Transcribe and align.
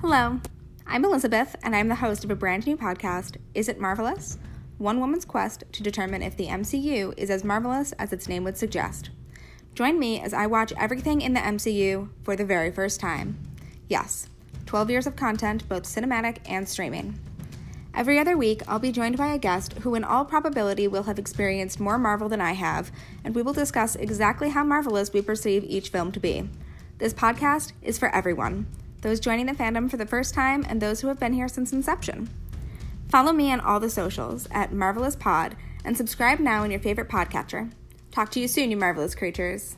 Hello, 0.00 0.40
I'm 0.86 1.04
Elizabeth, 1.04 1.56
and 1.62 1.76
I'm 1.76 1.88
the 1.88 1.96
host 1.96 2.24
of 2.24 2.30
a 2.30 2.34
brand 2.34 2.66
new 2.66 2.74
podcast, 2.74 3.36
Is 3.54 3.68
It 3.68 3.78
Marvelous? 3.78 4.38
One 4.78 4.98
woman's 4.98 5.26
quest 5.26 5.62
to 5.72 5.82
determine 5.82 6.22
if 6.22 6.38
the 6.38 6.46
MCU 6.46 7.12
is 7.18 7.28
as 7.28 7.44
marvelous 7.44 7.92
as 7.92 8.10
its 8.10 8.26
name 8.26 8.42
would 8.44 8.56
suggest. 8.56 9.10
Join 9.74 9.98
me 9.98 10.18
as 10.18 10.32
I 10.32 10.46
watch 10.46 10.72
everything 10.78 11.20
in 11.20 11.34
the 11.34 11.40
MCU 11.40 12.08
for 12.22 12.34
the 12.34 12.46
very 12.46 12.70
first 12.70 12.98
time. 12.98 13.38
Yes, 13.90 14.30
12 14.64 14.88
years 14.88 15.06
of 15.06 15.16
content, 15.16 15.68
both 15.68 15.82
cinematic 15.82 16.38
and 16.46 16.66
streaming. 16.66 17.20
Every 17.94 18.18
other 18.18 18.38
week, 18.38 18.62
I'll 18.66 18.78
be 18.78 18.92
joined 18.92 19.18
by 19.18 19.34
a 19.34 19.38
guest 19.38 19.74
who, 19.82 19.94
in 19.94 20.02
all 20.02 20.24
probability, 20.24 20.88
will 20.88 21.02
have 21.02 21.18
experienced 21.18 21.78
more 21.78 21.98
Marvel 21.98 22.30
than 22.30 22.40
I 22.40 22.52
have, 22.52 22.90
and 23.22 23.34
we 23.34 23.42
will 23.42 23.52
discuss 23.52 23.96
exactly 23.96 24.48
how 24.48 24.64
marvelous 24.64 25.12
we 25.12 25.20
perceive 25.20 25.62
each 25.64 25.90
film 25.90 26.10
to 26.12 26.20
be. 26.20 26.48
This 26.96 27.12
podcast 27.12 27.72
is 27.82 27.98
for 27.98 28.08
everyone 28.14 28.66
those 29.00 29.20
joining 29.20 29.46
the 29.46 29.52
fandom 29.52 29.90
for 29.90 29.96
the 29.96 30.06
first 30.06 30.34
time 30.34 30.64
and 30.68 30.80
those 30.80 31.00
who 31.00 31.08
have 31.08 31.18
been 31.18 31.32
here 31.32 31.48
since 31.48 31.72
inception. 31.72 32.28
Follow 33.08 33.32
me 33.32 33.52
on 33.52 33.60
all 33.60 33.80
the 33.80 33.90
socials 33.90 34.46
at 34.50 34.72
Marvelous 34.72 35.16
Pod 35.16 35.56
and 35.84 35.96
subscribe 35.96 36.38
now 36.38 36.62
in 36.62 36.70
your 36.70 36.80
favorite 36.80 37.08
podcatcher. 37.08 37.72
Talk 38.10 38.30
to 38.32 38.40
you 38.40 38.48
soon, 38.48 38.70
you 38.70 38.76
marvelous 38.76 39.14
creatures. 39.14 39.76